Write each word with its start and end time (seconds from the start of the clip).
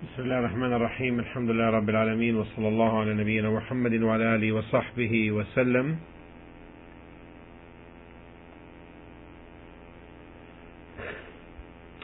بسم 0.00 0.22
الله 0.22 0.38
الرحمن 0.38 0.72
الرحيم. 0.72 1.20
الحمد 1.20 1.50
لله 1.50 1.70
رب 1.70 1.88
العالمين 1.88 2.36
وصلى 2.36 2.68
الله 2.68 3.00
على 3.00 3.14
نبينا 3.14 3.50
محمد 3.50 4.02
وعلى 4.02 4.34
آله 4.34 4.52
وصحبه 4.52 5.30
وسلم. 5.30 5.96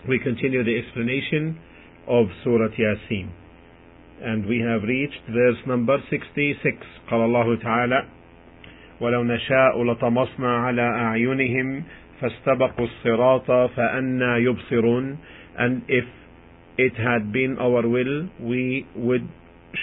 We 0.07 0.19
continue 0.19 0.63
the 0.63 0.77
explanation 0.77 1.57
of 2.07 2.27
Surah 2.45 2.69
Yasin. 2.77 3.29
And 4.21 4.45
we 4.45 4.61
have 4.61 4.83
reached 4.83 5.25
verse 5.33 5.65
number 5.67 5.97
66 6.11 6.77
قال 7.11 7.21
الله 7.21 7.57
تعالى 7.57 8.05
ولو 9.01 9.23
نشاء 9.25 9.83
لطمسنا 9.83 10.57
على 10.57 10.83
أعينهم 10.83 11.83
فاستبقوا 12.21 12.87
الصراط 12.87 13.51
فأنا 13.51 14.37
يبصرون. 14.37 15.17
And 15.59 15.81
if 15.89 16.05
it 16.78 16.94
had 16.96 17.32
been 17.32 17.58
our 17.60 17.88
will, 17.88 18.30
we 18.40 18.88
would 18.96 19.28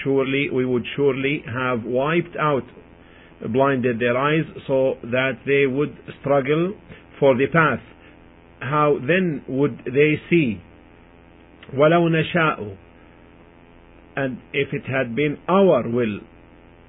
surely, 0.03 0.49
we 0.53 0.65
would 0.65 0.85
surely 0.97 1.43
have 1.47 1.85
wiped 1.85 2.37
out, 2.41 2.65
blinded 3.53 4.01
their 4.01 4.17
eyes 4.17 4.45
so 4.67 4.95
that 5.03 5.39
they 5.47 5.67
would 5.67 5.97
struggle 6.21 6.75
for 7.21 7.37
the 7.37 7.47
path. 7.53 7.81
How 8.61 8.99
then 9.01 9.45
would 9.49 9.83
they 9.85 10.21
see? 10.29 10.61
وَلَوْ 11.75 12.11
نَشَاءُ 12.11 12.77
And 14.17 14.39
if 14.53 14.73
it 14.73 14.83
had 14.91 15.15
been 15.15 15.39
our 15.49 15.89
will, 15.89 16.21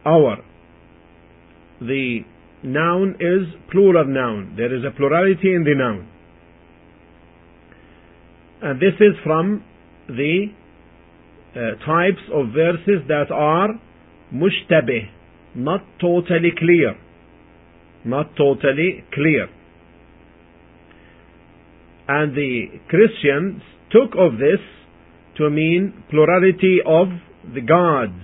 our, 0.06 0.38
the 1.80 2.22
noun 2.64 3.16
is 3.20 3.54
plural 3.72 4.06
noun. 4.06 4.56
There 4.58 4.74
is 4.76 4.84
a 4.84 4.96
plurality 4.96 5.54
in 5.54 5.64
the 5.64 5.76
noun. 5.76 6.08
And 8.62 8.80
this 8.80 8.96
is 9.00 9.16
from 9.24 9.64
the 10.09 10.47
uh, 11.55 11.85
types 11.87 12.23
of 12.33 12.49
verses 12.49 13.07
that 13.09 13.31
are 13.33 13.69
mushtabih, 14.33 15.09
not 15.55 15.81
totally 16.01 16.53
clear. 16.59 16.97
Not 18.05 18.37
totally 18.37 19.05
clear. 19.13 19.49
And 22.07 22.37
the 22.37 22.67
Christians 22.89 23.63
took 23.91 24.13
of 24.19 24.33
this 24.33 24.61
to 25.39 25.49
mean 25.49 26.05
plurality 26.11 26.79
of 26.87 27.09
the 27.55 27.61
gods 27.61 28.21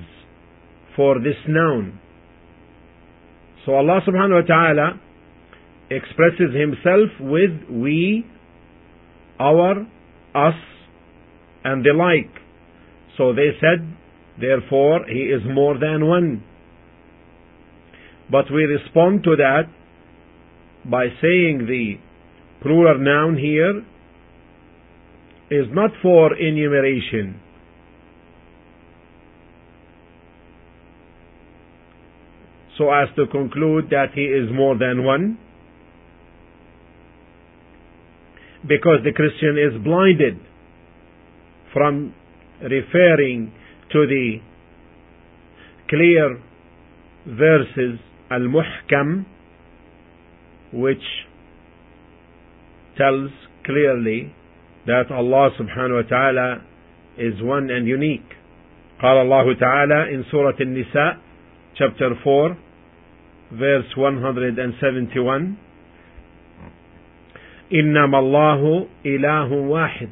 for 0.97 1.19
this 1.19 1.37
noun. 1.49 1.99
So 3.65 3.75
Allah 3.75 4.01
subhanahu 4.07 4.43
wa 4.43 4.47
ta'ala 4.47 5.01
expresses 5.91 6.55
himself 6.55 7.11
with 7.21 7.51
we, 7.71 8.25
our, 9.39 9.87
us, 10.35 10.55
and 11.65 11.85
the 11.85 11.93
like. 11.93 12.31
So 13.17 13.33
they 13.33 13.51
said, 13.61 13.87
therefore, 14.41 15.01
he 15.09 15.21
is 15.21 15.43
more 15.47 15.79
than 15.79 16.07
one. 16.07 16.45
But 18.31 18.45
we 18.53 18.65
respond 18.65 19.25
to 19.25 19.37
that 19.37 19.65
by 20.85 21.07
saying 21.21 21.67
the 21.67 21.99
plural 22.63 22.99
noun 22.99 23.37
here 23.37 23.85
is 25.51 25.67
not 25.73 25.91
for 26.01 26.37
enumeration. 26.37 27.41
So 32.79 32.91
as 32.91 33.09
to 33.17 33.27
conclude 33.27 33.91
that 33.91 34.13
he 34.15 34.23
is 34.23 34.49
more 34.51 34.79
than 34.79 35.05
one. 35.05 35.39
Because 38.63 39.01
the 39.05 39.13
Christian 39.13 39.59
is 39.59 39.83
blinded 39.83 40.39
from 41.74 42.14
referring 42.62 43.52
to 43.92 44.08
the 44.08 44.38
clear 45.90 46.42
verses 47.28 48.00
al-muhkam 48.32 49.26
which 50.74 51.04
tells 52.98 53.30
clearly 53.66 54.34
that 54.86 55.12
Allah 55.12 55.50
subhanahu 55.60 56.04
wa 56.04 56.10
ta'ala 56.10 56.62
is 57.18 57.42
one 57.42 57.70
and 57.70 57.88
unique. 57.88 58.22
قال 59.02 59.18
الله 59.26 59.60
تعالى 59.60 60.14
in 60.14 60.26
Surah 60.32 60.54
An-Nisa 60.60 61.20
chapter 61.76 62.12
4 62.24 62.58
verse 63.52 63.86
171 63.98 65.58
إنما 67.74 68.20
الله 68.20 68.88
إله 69.06 69.52
واحد 69.52 70.10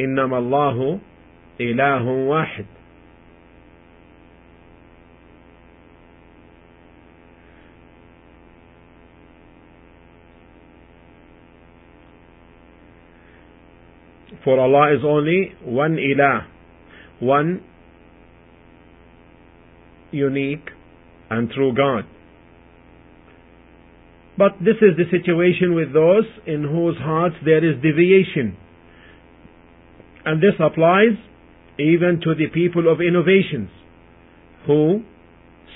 إنما 0.00 0.38
الله 0.38 0.98
إله 1.60 2.04
واحد 2.28 2.64
For 14.44 14.58
Allah 14.58 14.96
is 14.96 15.04
only 15.04 15.52
one 15.62 15.96
ilah, 15.96 16.46
one 17.20 17.62
unique 20.10 20.68
and 21.30 21.48
true 21.50 21.72
God. 21.72 22.04
But 24.36 24.52
this 24.58 24.76
is 24.82 24.96
the 24.96 25.04
situation 25.16 25.74
with 25.74 25.92
those 25.92 26.24
in 26.46 26.64
whose 26.64 26.96
hearts 26.98 27.36
there 27.44 27.64
is 27.64 27.80
deviation. 27.82 28.56
And 30.24 30.40
this 30.40 30.54
applies 30.60 31.18
even 31.78 32.20
to 32.22 32.34
the 32.34 32.46
people 32.52 32.90
of 32.92 33.00
innovations 33.00 33.70
who 34.66 35.02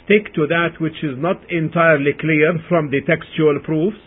stick 0.05 0.33
to 0.35 0.47
that 0.47 0.79
which 0.81 1.03
is 1.03 1.19
not 1.19 1.51
entirely 1.51 2.13
clear 2.19 2.55
from 2.69 2.91
the 2.91 3.01
textual 3.01 3.59
proofs 3.65 3.99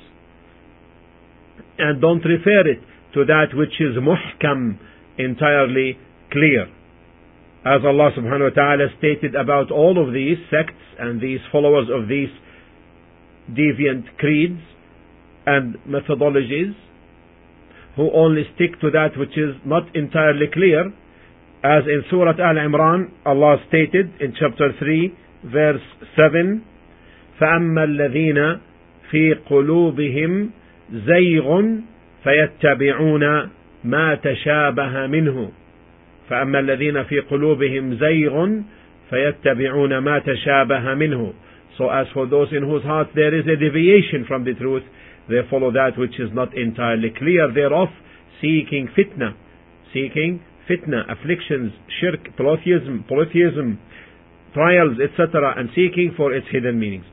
and 1.78 2.01
don't 2.01 2.23
refer 2.23 2.67
it 2.67 2.79
to 3.13 3.25
that 3.25 3.47
which 3.53 3.73
is 3.79 3.95
muhkam, 3.97 4.78
entirely 5.17 5.97
clear. 6.31 6.67
As 7.66 7.81
Allah 7.83 8.11
subhanahu 8.17 8.51
wa 8.51 8.55
ta'ala 8.55 8.88
stated 8.97 9.35
about 9.35 9.72
all 9.72 9.99
of 9.99 10.13
these 10.13 10.38
sects 10.49 10.79
and 10.97 11.19
these 11.19 11.39
followers 11.51 11.88
of 11.91 12.07
these 12.07 12.29
deviant 13.51 14.17
creeds 14.17 14.61
and 15.45 15.75
methodologies, 15.88 16.75
who 17.99 18.09
only 18.15 18.43
stick 18.55 18.79
to 18.79 18.89
that 18.91 19.17
which 19.17 19.35
is 19.37 19.55
not 19.65 19.83
entirely 19.93 20.47
clear, 20.53 20.87
as 21.63 21.83
in 21.85 22.03
Surah 22.09 22.39
Al 22.39 22.55
Imran, 22.55 23.11
Allah 23.25 23.57
stated 23.67 24.07
in 24.21 24.33
chapter 24.39 24.71
3, 24.79 25.13
verse 25.43 25.83
7, 26.15 26.63
فأما 27.39 27.83
الذين 27.83 28.59
في 29.11 29.33
قلوبهم 29.33 30.51
زيغ 30.91 31.63
فيتبعون 32.23 33.49
ما 33.83 34.16
تشابه 34.16 35.07
منه 35.07 35.51
فأما 36.29 36.59
الذين 36.59 37.03
في 37.03 37.19
قلوبهم 37.19 37.93
زيغ 37.93 38.49
فيتبعون 39.09 39.97
ما 39.97 40.19
تشابه 40.19 40.93
منه 40.93 41.33
So 41.77 41.89
as 41.89 42.07
for 42.13 42.27
those 42.27 42.49
in 42.51 42.63
whose 42.63 42.83
hearts 42.83 43.11
there 43.16 43.33
is 43.33 43.45
a 43.47 43.55
deviation 43.55 44.25
from 44.27 44.43
the 44.43 44.53
truth, 44.53 44.83
they 45.28 45.41
follow 45.48 45.72
that 45.72 45.97
which 45.97 46.20
is 46.20 46.28
not 46.32 46.56
entirely 46.56 47.10
clear 47.16 47.53
thereof, 47.53 47.88
seeking 48.41 48.88
fitna, 48.92 49.32
seeking 49.92 50.42
fitna, 50.69 51.10
afflictions, 51.10 51.72
shirk, 52.00 52.37
polytheism, 52.37 53.04
polytheism, 53.09 53.78
trials, 54.53 54.97
etc., 55.03 55.54
and 55.56 55.69
seeking 55.70 56.12
for 56.16 56.34
its 56.34 56.47
hidden 56.50 56.78
meanings. 56.78 57.04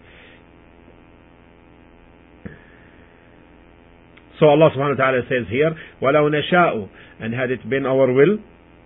So 4.39 4.47
Allah 4.47 4.71
subhanahu 4.75 4.97
wa 4.97 5.05
ta'ala 5.05 5.21
says 5.29 5.45
here, 5.49 5.71
وَلَوْ 6.01 6.31
نَشَاءُ 6.33 6.89
And 7.19 7.33
had 7.33 7.51
it 7.51 7.67
been 7.69 7.85
our 7.85 8.11
will, 8.11 8.37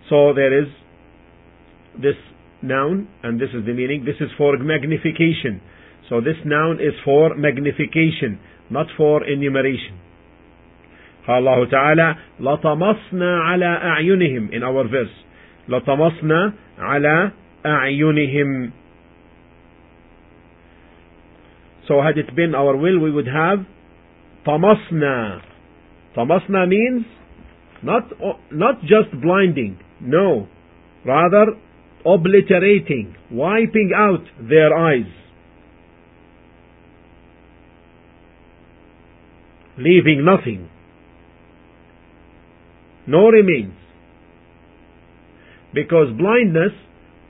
so 0.10 0.34
there 0.36 0.52
is 0.52 0.68
this 1.96 2.20
noun, 2.62 3.08
and 3.24 3.40
this 3.40 3.50
is 3.56 3.66
the 3.66 3.74
meaning, 3.74 4.04
this 4.06 4.20
is 4.20 4.30
for 4.38 4.58
magnification. 4.58 5.62
So 6.10 6.20
this 6.20 6.36
noun 6.46 6.78
is 6.82 6.94
for 7.06 7.36
magnification 7.36 8.40
not 8.70 8.88
for 8.98 9.24
enumeration. 9.24 10.06
قال 11.28 11.38
الله 11.38 11.66
تعالى 11.66 12.16
لطمسنا 12.40 13.40
على 13.40 13.66
أعينهم 13.66 14.50
in 14.52 14.64
our 14.64 14.84
verse 14.88 15.16
لطمسنا 15.70 16.54
على 16.80 17.32
أعينهم 17.66 18.72
So 21.88 22.02
had 22.02 22.18
it 22.18 22.36
been 22.36 22.56
our 22.56 22.76
will 22.76 23.00
we 23.00 23.12
would 23.12 23.28
have 23.28 23.66
طمسنا 24.46 25.42
طمسنا 26.16 26.66
means 26.68 27.06
not, 27.84 28.04
not 28.52 28.82
just 28.82 29.10
blinding 29.22 29.78
no 30.02 30.48
rather 31.06 31.58
obliterating 32.06 33.16
wiping 33.32 33.92
out 33.96 34.24
their 34.40 34.76
eyes 34.76 35.10
Leaving 39.81 40.25
nothing, 40.25 40.69
no 43.07 43.29
remains. 43.29 43.75
Because 45.73 46.09
blindness 46.19 46.73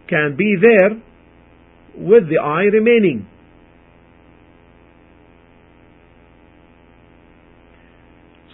can 0.08 0.34
be 0.36 0.56
there 0.60 1.00
with 1.94 2.24
the 2.28 2.38
eye 2.42 2.64
remaining. 2.72 3.26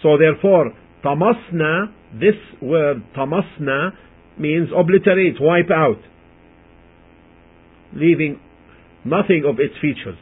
So 0.03 0.17
therefore, 0.19 0.73
tamasna, 1.05 1.93
this 2.13 2.35
word 2.61 3.03
tamasna 3.17 3.91
means 4.39 4.69
obliterate, 4.77 5.37
wipe 5.41 5.71
out, 5.71 6.01
leaving 7.95 8.39
nothing 9.05 9.45
of 9.49 9.59
its 9.59 9.75
features. 9.81 10.19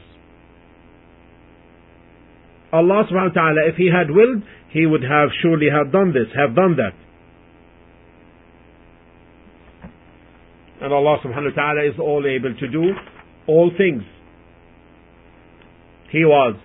Allah 2.74 3.06
subhanahu 3.06 3.36
wa 3.36 3.42
ta'ala, 3.42 3.68
if 3.68 3.76
He 3.76 3.86
had 3.86 4.10
willed, 4.10 4.42
He 4.70 4.84
would 4.84 5.02
have 5.02 5.28
surely 5.40 5.68
have 5.70 5.92
done 5.92 6.12
this, 6.12 6.26
have 6.34 6.56
done 6.56 6.76
that. 6.76 6.94
And 10.82 10.92
Allah 10.92 11.18
subhanahu 11.24 11.54
wa 11.56 11.62
ta'ala 11.62 11.88
is 11.88 11.94
all 12.00 12.26
able 12.26 12.52
to 12.58 12.68
do 12.68 12.90
all 13.46 13.70
things. 13.78 14.02
He 16.10 16.24
was 16.24 16.56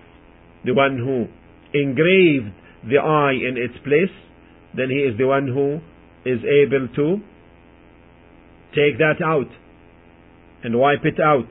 the 0.64 0.74
one 0.74 0.98
who 0.98 1.26
engraved 1.78 2.54
the 2.90 2.98
eye 2.98 3.32
in 3.32 3.56
its 3.56 3.78
place, 3.84 4.14
then 4.76 4.90
He 4.90 4.96
is 5.06 5.16
the 5.16 5.26
one 5.26 5.46
who 5.46 5.78
is 6.28 6.40
able 6.42 6.88
to 6.96 7.22
take 8.74 8.98
that 8.98 9.22
out 9.24 9.48
and 10.64 10.76
wipe 10.76 11.04
it 11.04 11.20
out 11.20 11.46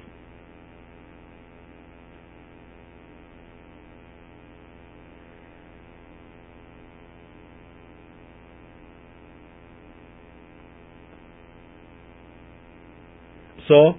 So, 13.69 13.95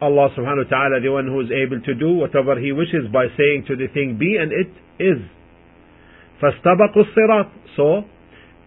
Allah 0.00 0.28
subhanahu 0.36 0.68
wa 0.68 0.70
ta'ala, 0.70 1.00
the 1.00 1.08
one 1.10 1.26
who 1.26 1.40
is 1.40 1.48
able 1.50 1.80
to 1.80 1.94
do 1.94 2.14
whatever 2.14 2.60
He 2.60 2.72
wishes 2.72 3.08
by 3.12 3.26
saying 3.36 3.64
to 3.68 3.76
the 3.76 3.88
thing 3.88 4.18
be 4.18 4.36
and 4.36 4.52
it 4.52 4.68
is. 5.02 5.18
فَاسْتَبَقُوا 6.42 6.96
الصِّرَاطِ 6.96 7.50
So, 7.76 8.04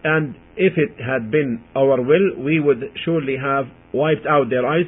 and 0.02 0.34
if 0.56 0.74
it 0.76 0.98
had 0.98 1.30
been 1.30 1.62
our 1.76 2.02
will, 2.02 2.42
we 2.42 2.58
would 2.58 2.82
surely 3.04 3.36
have 3.40 3.66
wiped 3.94 4.26
out 4.26 4.50
their 4.50 4.66
eyes. 4.66 4.86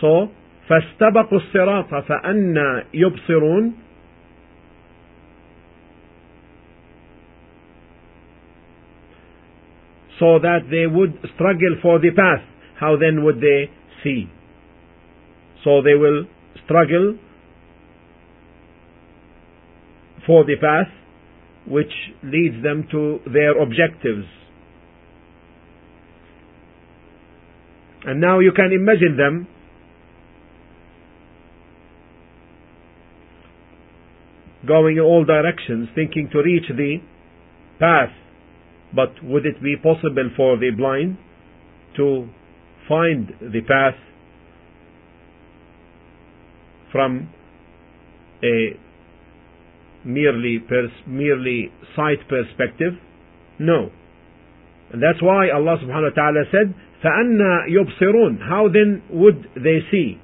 So, 0.00 0.28
فَاسْتَبَقُوا 0.70 1.52
الصِّرَاطَ 1.54 1.90
فَأَنَّا 1.90 2.84
يُبْصِرُونَ 2.94 3.74
So 10.18 10.38
that 10.38 10.70
they 10.70 10.86
would 10.86 11.18
struggle 11.34 11.76
for 11.82 11.98
the 11.98 12.10
path. 12.10 12.46
How 12.78 12.96
then 12.96 13.24
would 13.24 13.40
they 13.40 13.70
see. 14.03 14.29
So 15.63 15.81
they 15.81 15.95
will 15.95 16.25
struggle 16.65 17.17
for 20.25 20.43
the 20.45 20.55
path 20.55 20.93
which 21.65 21.91
leads 22.23 22.63
them 22.63 22.87
to 22.91 23.19
their 23.25 23.61
objectives. 23.61 24.25
And 28.05 28.21
now 28.21 28.39
you 28.39 28.53
can 28.55 28.71
imagine 28.71 29.17
them 29.17 29.47
going 34.65 34.97
in 34.97 35.03
all 35.03 35.25
directions, 35.25 35.89
thinking 35.95 36.29
to 36.31 36.39
reach 36.39 36.65
the 36.69 36.97
path. 37.79 38.09
But 38.95 39.23
would 39.23 39.45
it 39.45 39.61
be 39.61 39.75
possible 39.75 40.29
for 40.35 40.57
the 40.57 40.71
blind 40.75 41.17
to 41.97 42.29
find 42.88 43.32
the 43.40 43.60
path 43.60 43.94
from 46.90 47.28
a 48.42 48.76
merely 50.04 50.58
pers- 50.58 50.90
merely 51.06 51.72
sight 51.96 52.18
perspective? 52.28 52.94
No. 53.58 53.90
And 54.92 55.02
that's 55.02 55.22
why 55.22 55.50
Allah 55.50 55.78
subhanahu 55.82 56.10
wa 56.10 56.14
ta'ala 56.14 56.44
said, 56.50 56.74
فَأَنَّا 57.02 57.70
يُبْصِرُونَ 57.70 58.48
How 58.48 58.68
then 58.68 59.02
would 59.10 59.48
they 59.56 59.80
see? 59.90 60.18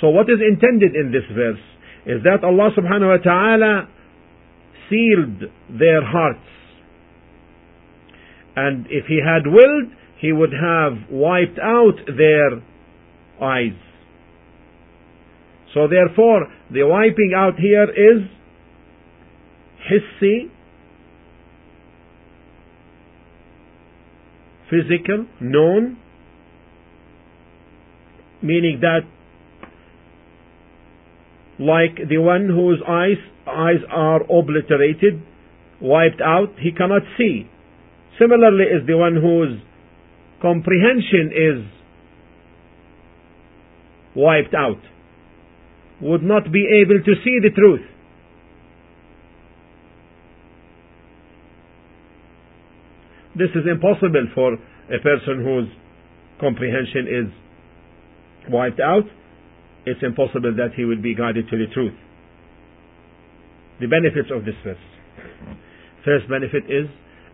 So 0.00 0.08
what 0.08 0.30
is 0.30 0.38
intended 0.40 0.94
in 0.94 1.12
this 1.12 1.26
verse 1.34 1.60
is 2.06 2.22
that 2.24 2.44
Allah 2.44 2.70
subhanahu 2.76 3.18
wa 3.18 3.22
ta'ala 3.22 3.88
sealed 4.88 5.50
their 5.78 6.04
hearts. 6.04 6.40
And 8.56 8.86
if 8.88 9.06
He 9.06 9.20
had 9.22 9.46
willed, 9.46 9.92
he 10.23 10.31
would 10.31 10.53
have 10.53 10.93
wiped 11.11 11.59
out 11.61 11.97
their 12.07 12.63
eyes. 13.45 13.77
So 15.73 15.89
therefore, 15.89 16.47
the 16.71 16.83
wiping 16.83 17.33
out 17.35 17.55
here 17.59 17.83
is 17.83 18.23
hissi, 19.91 20.49
physical, 24.69 25.25
known, 25.41 25.97
meaning 28.41 28.79
that 28.79 29.01
like 31.59 32.07
the 32.07 32.19
one 32.19 32.47
whose 32.47 32.81
eyes 32.87 33.17
eyes 33.45 33.83
are 33.91 34.21
obliterated, 34.23 35.21
wiped 35.81 36.21
out, 36.21 36.53
he 36.61 36.71
cannot 36.71 37.01
see. 37.17 37.49
Similarly 38.17 38.63
is 38.63 38.87
the 38.87 38.95
one 38.95 39.15
whose 39.15 39.59
comprehension 40.43 41.31
is 41.31 41.65
wiped 44.13 44.53
out, 44.53 44.81
would 46.01 46.21
not 46.21 46.51
be 46.51 46.67
able 46.83 46.99
to 46.99 47.13
see 47.23 47.39
the 47.41 47.49
truth. 47.55 47.79
This 53.35 53.49
is 53.55 53.63
impossible 53.71 54.27
for 54.35 54.53
a 54.53 54.99
person 55.01 55.43
whose 55.43 55.69
comprehension 56.41 57.07
is 57.07 58.51
wiped 58.51 58.81
out. 58.81 59.05
It's 59.85 60.03
impossible 60.03 60.53
that 60.57 60.75
he 60.75 60.83
will 60.83 61.01
be 61.01 61.15
guided 61.15 61.49
to 61.49 61.57
the 61.57 61.73
truth. 61.73 61.95
The 63.79 63.87
benefits 63.87 64.29
of 64.29 64.43
this 64.43 64.55
verse. 64.63 64.77
First 66.05 66.29
benefit 66.29 66.65
is 66.65 66.87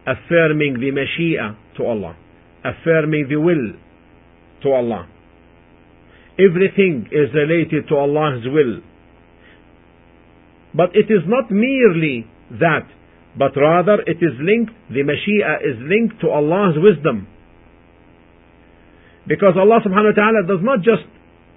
affirming 0.06 0.76
the 0.80 0.92
Mashi'a 0.94 1.58
to 1.78 1.86
Allah 1.86 2.16
affirming 2.64 3.28
the 3.30 3.38
will 3.38 3.74
to 4.64 4.70
Allah. 4.72 5.08
Everything 6.40 7.08
is 7.12 7.34
related 7.34 7.88
to 7.90 7.96
Allah's 7.96 8.44
will. 8.46 8.82
But 10.74 10.96
it 10.96 11.12
is 11.12 11.24
not 11.28 11.52
merely 11.52 12.28
that, 12.52 12.88
but 13.38 13.52
rather 13.56 14.02
it 14.06 14.18
is 14.22 14.36
linked, 14.40 14.74
the 14.90 15.04
Mashi'a 15.04 15.62
is 15.64 15.78
linked 15.82 16.22
to 16.22 16.30
Allah's 16.30 16.76
wisdom. 16.78 17.28
Because 19.28 19.54
Allah 19.58 19.80
subhanahu 19.86 20.16
wa 20.16 20.18
ta'ala 20.18 20.48
does 20.48 20.64
not 20.64 20.80
just 20.80 21.06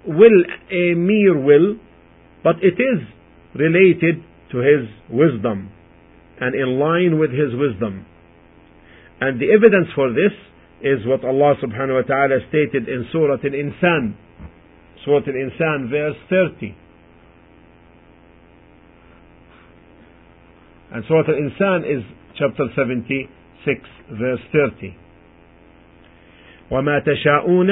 will 0.05 0.43
a 0.69 0.95
mere 0.95 1.37
will, 1.39 1.77
but 2.43 2.57
it 2.61 2.75
is 2.75 2.99
related 3.55 4.23
to 4.51 4.57
His 4.59 4.89
wisdom 5.09 5.71
and 6.41 6.55
in 6.55 6.79
line 6.79 7.19
with 7.19 7.31
His 7.31 7.53
wisdom. 7.53 8.05
And 9.21 9.39
the 9.39 9.53
evidence 9.53 9.87
for 9.95 10.09
this 10.09 10.33
is 10.83 11.05
what 11.07 11.23
Allah 11.23 11.55
subhanahu 11.63 12.03
wa 12.03 12.07
ta'ala 12.07 12.39
stated 12.49 12.89
in 12.89 13.07
Surah 13.11 13.39
Al-Insan. 13.43 14.15
Surah 15.05 15.23
Al-Insan 15.25 15.89
verse 15.89 16.17
30. 16.29 16.75
And 20.91 21.03
Surah 21.07 21.23
Al-Insan 21.27 21.87
is 21.87 22.03
chapter 22.37 22.67
76 22.75 23.79
verse 24.11 24.41
30. 24.51 24.97
وما 26.71 26.99
تشاءون 26.99 27.69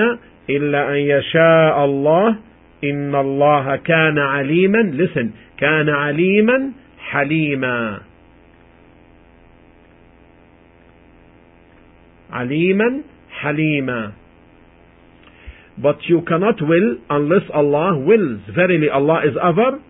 إلا 0.50 0.90
أن 0.90 0.98
يشاء 0.98 1.86
الله 1.86 2.36
إن 2.84 3.16
الله 3.16 3.76
كان 3.76 4.18
عليما 4.20 4.82
listen 4.94 5.32
كان 5.58 5.90
عليما 5.90 6.72
حليما 7.00 8.00
aliman 12.34 13.04
halima. 13.42 14.16
But 15.82 15.98
you 16.08 16.22
cannot 16.28 16.62
will 16.62 16.98
unless 17.10 17.44
Allah 17.54 17.98
wills. 17.98 18.42
Verily 18.56 18.88
Allah 18.94 19.22
is 19.26 19.36
ever 19.42 19.82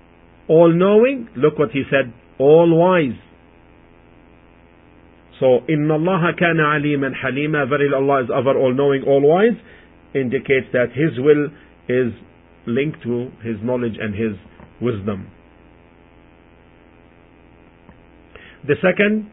all 0.47 0.71
knowing. 0.73 1.27
Look 1.35 1.57
what 1.57 1.71
he 1.71 1.83
said, 1.89 2.13
all 2.39 2.73
wise. 2.75 3.17
So, 5.39 5.61
inna 5.67 5.95
Allah 5.95 6.33
kana 6.37 6.63
aliman 6.77 7.13
halima. 7.19 7.65
Verily 7.65 7.95
Allah 7.95 8.23
is 8.23 8.29
ever 8.29 8.57
all 8.57 8.73
knowing, 8.73 9.03
all 9.07 9.21
wise, 9.21 9.57
indicates 10.13 10.67
that 10.71 10.93
His 10.93 11.17
will 11.17 11.47
is 11.89 12.13
linked 12.67 13.01
to 13.03 13.31
His 13.43 13.57
knowledge 13.63 13.97
and 13.99 14.13
His 14.13 14.37
wisdom. 14.79 15.27
The 18.67 18.75
second 18.75 19.31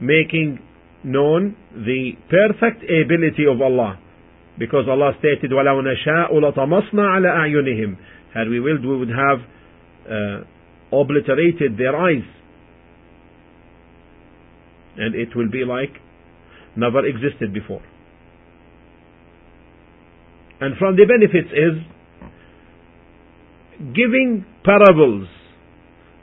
making 0.00 0.58
known 1.04 1.56
the 1.72 2.12
perfect 2.28 2.82
ability 2.84 3.46
of 3.50 3.60
Allah. 3.60 3.98
Because 4.58 4.86
Allah 4.88 5.12
stated, 5.18 5.50
وَلَوْ 5.50 5.82
نَشَاءُ 5.84 6.32
لَطَمَسْنَا 6.32 6.94
عَلَىٰ 6.94 7.28
أَعْيُنِهِمْ 7.28 7.96
Had 8.34 8.48
we 8.48 8.60
willed, 8.60 8.84
we 8.84 8.96
would 8.96 9.10
have 9.10 9.38
uh, 10.08 10.98
obliterated 10.98 11.76
their 11.78 11.94
eyes. 11.96 12.24
And 14.96 15.14
it 15.14 15.36
will 15.36 15.50
be 15.50 15.64
like 15.64 16.00
never 16.74 17.04
existed 17.06 17.52
before. 17.52 17.82
And 20.60 20.76
from 20.78 20.96
the 20.96 21.04
benefits 21.04 21.52
is 21.52 21.84
giving 23.94 24.46
parables 24.64 25.28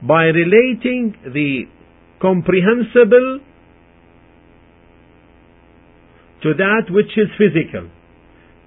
by 0.01 0.23
relating 0.23 1.15
the 1.23 1.65
comprehensible 2.19 3.39
to 6.42 6.54
that 6.54 6.90
which 6.90 7.16
is 7.16 7.28
physical, 7.36 7.90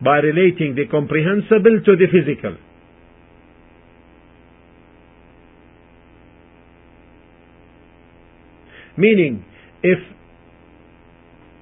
by 0.04 0.18
relating 0.18 0.76
the 0.76 0.88
comprehensible 0.90 1.82
to 1.86 1.96
the 1.96 2.08
physical. 2.12 2.58
Meaning, 8.98 9.46
if 9.84 10.00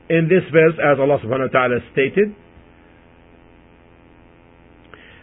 in 0.09 0.27
this 0.27 0.43
verse, 0.51 0.73
as 0.81 0.97
Allah 0.99 1.19
subhanahu 1.23 1.53
wa 1.53 1.59
ta'ala 1.59 1.79
stated, 1.93 2.33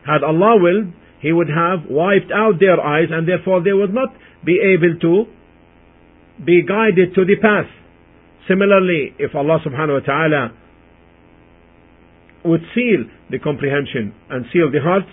had 0.06 0.22
Allah 0.22 0.54
willed, 0.62 0.94
He 1.20 1.32
would 1.32 1.48
have 1.48 1.90
wiped 1.90 2.30
out 2.30 2.60
their 2.60 2.80
eyes 2.80 3.08
and 3.10 3.26
therefore 3.26 3.62
they 3.64 3.72
would 3.72 3.92
not 3.92 4.14
be 4.44 4.60
able 4.62 4.94
to 5.00 5.24
be 6.44 6.62
guided 6.62 7.14
to 7.16 7.24
the 7.24 7.34
path. 7.42 7.66
Similarly, 8.46 9.14
if 9.18 9.34
Allah 9.34 9.58
subhanahu 9.66 10.00
wa 10.00 10.06
ta'ala 10.06 10.52
would 12.45 12.61
seal 12.73 13.05
the 13.29 13.39
comprehension 13.39 14.13
and 14.29 14.45
seal 14.51 14.71
the 14.71 14.81
hearts, 14.81 15.11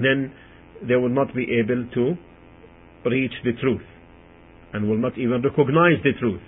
then 0.00 0.32
they 0.86 0.96
will 0.96 1.08
not 1.08 1.34
be 1.34 1.46
able 1.58 1.86
to 1.94 2.14
reach 3.08 3.32
the 3.44 3.52
truth 3.60 3.82
and 4.72 4.88
will 4.88 4.98
not 4.98 5.16
even 5.18 5.42
recognize 5.42 6.02
the 6.02 6.12
truth. 6.18 6.40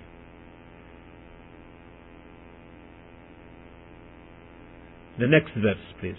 The 5.19 5.27
next 5.29 5.53
verse, 5.55 5.79
please. 6.01 6.19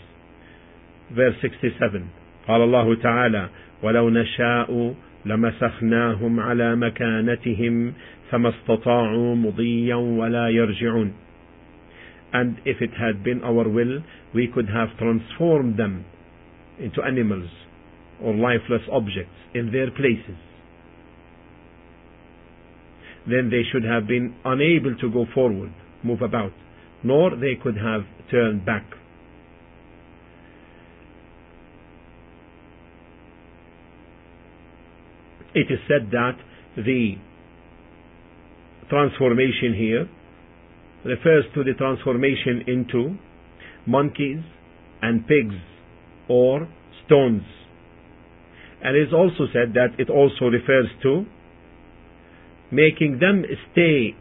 Verse 1.11 1.35
67. 1.41 2.09
قال 2.47 2.61
الله 2.61 2.95
تعالى 2.95 3.49
ولو 3.83 4.09
نشاء 4.09 4.95
لمسخناهم 5.25 6.39
على 6.39 6.75
مكانتهم 6.75 7.93
فما 8.31 8.49
استطاعوا 8.49 9.35
مضيا 9.35 9.95
ولا 9.95 10.49
يرجعون 10.49 11.13
and 12.32 12.58
if 12.64 12.80
it 12.80 12.90
had 12.90 13.24
been 13.24 13.42
our 13.42 13.68
will 13.68 14.00
we 14.34 14.48
could 14.52 14.68
have 14.68 14.96
transformed 14.98 15.78
them 15.78 16.04
into 16.78 17.02
animals 17.02 17.50
or 18.22 18.34
lifeless 18.34 18.82
objects 18.90 19.34
in 19.54 19.72
their 19.72 19.90
places. 19.90 20.38
Then 23.26 23.50
they 23.50 23.62
should 23.70 23.84
have 23.84 24.06
been 24.06 24.34
unable 24.44 24.96
to 25.00 25.10
go 25.10 25.26
forward 25.34 25.72
move 26.02 26.22
about 26.22 26.52
nor 27.02 27.30
they 27.30 27.54
could 27.62 27.76
have 27.76 28.02
turned 28.30 28.64
back. 28.64 28.84
It 35.54 35.66
is 35.70 35.80
said 35.88 36.10
that 36.12 36.36
the 36.76 37.14
transformation 38.88 39.74
here 39.76 40.08
refers 41.04 41.44
to 41.54 41.64
the 41.64 41.72
transformation 41.74 42.64
into 42.66 43.16
monkeys 43.86 44.42
and 45.02 45.26
pigs 45.26 45.54
or 46.28 46.68
stones. 47.06 47.42
And 48.82 48.96
it 48.96 49.08
is 49.08 49.12
also 49.12 49.46
said 49.52 49.74
that 49.74 49.98
it 49.98 50.10
also 50.10 50.46
refers 50.46 50.86
to 51.02 51.24
making 52.70 53.18
them 53.20 53.44
stay 53.72 54.14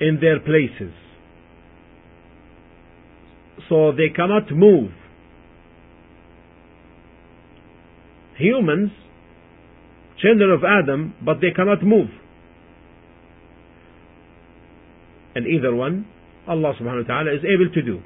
in 0.00 0.18
their 0.20 0.40
places. 0.40 0.92
So 3.68 3.92
they 3.92 4.14
cannot 4.14 4.50
move 4.50 4.90
humans, 8.36 8.90
children 10.20 10.50
of 10.50 10.62
Adam, 10.64 11.14
but 11.24 11.40
they 11.40 11.50
cannot 11.54 11.82
move. 11.82 12.08
And 15.35 15.47
either 15.47 15.73
one, 15.75 16.07
Allah 16.47 16.73
subhanahu 16.79 17.07
wa 17.07 17.15
ta'ala 17.15 17.33
is 17.33 17.41
able 17.45 17.71
to 17.73 17.81
do. 17.81 18.01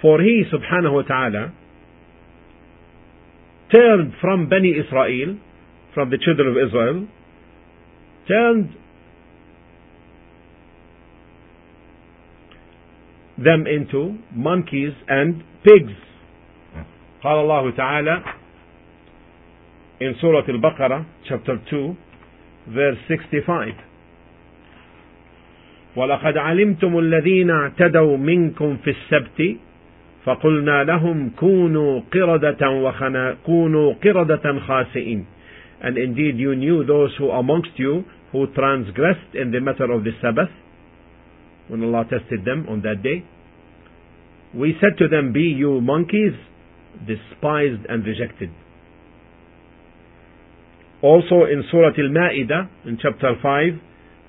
For 0.00 0.20
He 0.20 0.44
subhanahu 0.52 0.94
wa 0.94 1.02
ta'ala 1.02 1.52
turned 3.72 4.12
from 4.20 4.48
Bani 4.48 4.72
Israel, 4.72 5.38
from 5.94 6.10
the 6.10 6.18
children 6.18 6.48
of 6.48 6.56
Israel, 6.68 7.06
turned 8.28 8.76
them 13.38 13.66
into 13.66 14.18
monkeys 14.34 14.92
and 15.08 15.42
pigs. 15.64 15.96
قال 17.24 17.36
الله 17.44 17.76
تعالى 17.76 18.22
in 20.00 20.14
Surah 20.20 20.42
Al-Baqarah, 20.48 21.06
chapter 21.28 21.62
2, 21.70 21.96
verse 22.68 22.96
65. 23.08 23.85
ولقد 25.97 26.37
علمتم 26.37 26.99
الذين 26.99 27.49
اعتدوا 27.49 28.17
منكم 28.17 28.77
في 28.77 28.89
السبت 28.89 29.57
فقلنا 30.25 30.83
لهم 30.83 31.29
كونوا 31.29 32.01
قردة 32.13 32.69
وخنا 32.69 33.35
كونوا 33.45 33.93
قردة 34.03 34.59
خاسئين 34.59 35.25
and 35.81 35.97
indeed 35.97 36.37
you 36.37 36.55
knew 36.55 36.83
those 36.83 37.15
who 37.17 37.31
amongst 37.31 37.73
you 37.77 38.03
who 38.31 38.45
transgressed 38.53 39.33
in 39.33 39.51
the 39.51 39.59
matter 39.59 39.91
of 39.91 40.03
the 40.03 40.11
Sabbath 40.21 40.53
when 41.67 41.83
Allah 41.83 42.05
tested 42.09 42.45
them 42.45 42.67
on 42.69 42.81
that 42.81 43.01
day 43.01 43.23
we 44.53 44.77
said 44.79 44.97
to 44.99 45.07
them 45.07 45.33
be 45.33 45.47
you 45.63 45.81
monkeys 45.81 46.35
despised 47.07 47.83
and 47.89 48.05
rejected 48.05 48.51
also 51.01 51.45
in 51.45 51.63
Surah 51.69 51.93
Al-Ma'idah, 51.95 52.69
in 52.85 52.97
chapter 52.99 53.35
5, 53.41 53.73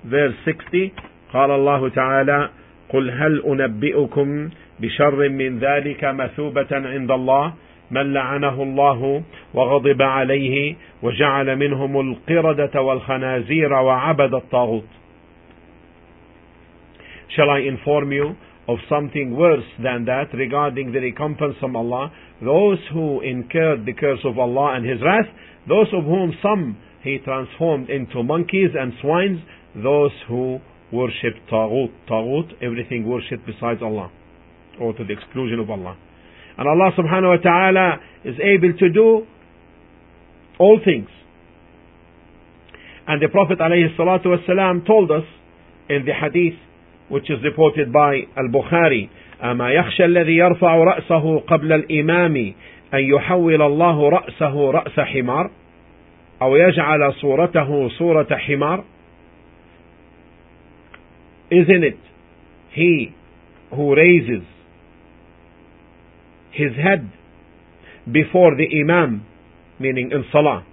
verse 0.05 0.35
60, 0.45 0.93
قال 1.33 1.51
الله 1.51 1.89
تعالى 1.89 2.49
قل 2.89 3.09
هل 3.11 3.43
أنبئكم 3.47 4.49
بشر 4.79 5.29
من 5.29 5.59
ذلك 5.59 6.03
مثوبة 6.03 6.67
عند 6.71 7.11
الله 7.11 7.53
من 7.91 8.13
لعنه 8.13 8.63
الله 8.63 9.23
وغضب 9.53 10.01
عليه 10.01 10.75
وجعل 11.01 11.55
منهم 11.55 11.99
القردة 11.99 12.81
والخنازير 12.81 13.73
وعبد 13.73 14.33
الطاغوت 14.33 14.85
Shall 17.29 17.49
I 17.49 17.59
inform 17.59 18.11
you 18.11 18.35
of 18.67 18.79
something 18.89 19.35
worse 19.37 19.69
than 19.83 20.05
that 20.05 20.33
regarding 20.33 20.91
the 20.91 20.99
recompense 20.99 21.55
from 21.59 21.75
Allah? 21.75 22.11
Those 22.41 22.79
who 22.91 23.21
incurred 23.21 23.85
the 23.85 23.93
curse 23.93 24.19
of 24.25 24.39
Allah 24.39 24.73
and 24.75 24.83
His 24.83 24.99
wrath 25.01 25.29
those 25.69 25.87
of 25.93 26.03
whom 26.03 26.33
some 26.41 26.77
he 27.03 27.19
transformed 27.23 27.89
into 27.89 28.23
monkeys 28.23 28.71
and 28.77 28.91
swines, 29.01 29.39
those 29.75 30.11
who 30.27 30.59
worship 30.91 31.35
Taghut. 31.51 31.91
Taghut, 32.09 32.51
everything 32.61 33.07
worshipped 33.07 33.45
besides 33.45 33.81
Allah, 33.81 34.11
or 34.79 34.93
to 34.93 35.03
the 35.03 35.13
exclusion 35.13 35.59
of 35.59 35.69
Allah. 35.69 35.97
And 36.57 36.67
Allah 36.67 36.91
subhanahu 36.97 37.37
wa 37.37 37.41
ta'ala 37.41 37.95
is 38.25 38.35
able 38.39 38.77
to 38.77 38.89
do 38.89 39.25
all 40.59 40.79
things. 40.83 41.07
And 43.07 43.21
the 43.21 43.29
Prophet 43.29 43.59
alayhi 43.59 43.95
salatu 43.97 44.27
wasalam 44.27 44.85
told 44.85 45.09
us 45.11 45.23
in 45.89 46.05
the 46.05 46.13
hadith 46.13 46.59
which 47.09 47.29
is 47.31 47.37
reported 47.43 47.91
by 47.91 48.21
Al-Bukhari 48.37 49.09
أما 49.43 49.71
يخشى 49.71 50.05
الذي 50.05 50.35
يرفع 50.35 50.75
رأسه 50.75 51.39
قبل 51.39 51.73
الإمام 51.73 52.35
أن 52.93 52.99
يحول 52.99 53.61
الله 53.61 54.09
رأسه 54.09 54.71
رأس 54.71 54.99
حمار 54.99 55.49
أو 56.41 56.55
يجعل 56.55 57.13
صورته 57.13 57.89
صورة 57.89 58.35
حمار 58.35 58.83
Isn't 61.51 61.83
it 61.83 61.99
he 62.73 63.15
who 63.75 63.95
raises 63.95 64.45
his 66.51 66.75
head 66.75 67.11
before 68.11 68.55
the 68.55 68.67
Imam, 68.81 69.25
meaning 69.79 70.11
in 70.11 70.23
Salah, 70.31 70.65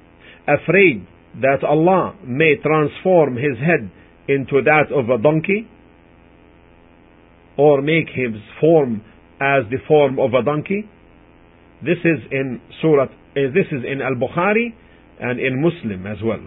afraid 0.47 1.07
that 1.41 1.65
Allah 1.65 2.17
may 2.25 2.57
transform 2.63 3.37
his 3.37 3.59
head 3.59 3.91
into 4.29 4.63
that 4.63 4.93
of 4.93 5.09
a 5.09 5.23
donkey, 5.23 5.69
or 7.59 7.81
make 7.81 8.09
his 8.09 8.41
form 8.61 9.03
as 9.41 9.65
the 9.71 9.79
form 9.89 10.19
of 10.19 10.35
a 10.35 10.43
donkey? 10.43 10.89
This 11.83 11.99
is 12.05 12.21
in 12.31 12.61
Surah, 12.81 13.05
uh, 13.05 13.09
this 13.35 13.67
is 13.71 13.85
in 13.85 14.01
Al-Bukhari 14.01 14.73
and 15.21 15.39
in 15.39 15.63
Muslim 15.63 16.07
as 16.07 16.19
well. 16.25 16.41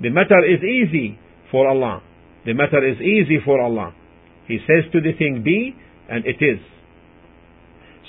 The 0.00 0.10
matter 0.10 0.44
is 0.44 0.60
easy 0.62 1.18
for 1.50 1.68
Allah. 1.68 2.02
The 2.45 2.53
matter 2.53 2.85
is 2.87 2.97
easy 3.01 3.37
for 3.43 3.61
Allah. 3.61 3.93
He 4.47 4.59
says 4.67 4.91
to 4.91 5.01
the 5.01 5.13
thing 5.17 5.43
be, 5.43 5.75
and 6.09 6.25
it 6.25 6.43
is. 6.43 6.59